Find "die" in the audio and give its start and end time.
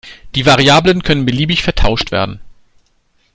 0.33-0.47